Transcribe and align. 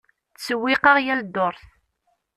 Ttsewwiqeɣ 0.33 0.97
yal 1.05 1.21
ddurt. 1.25 1.63